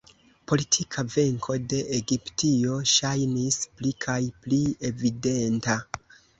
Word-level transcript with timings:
Politika 0.51 1.03
venko 1.15 1.57
de 1.73 1.81
Egiptio 1.99 2.79
ŝajnis 2.95 3.61
pli 3.77 3.95
kaj 4.09 4.19
pli 4.41 4.63
evidenta. 4.93 5.81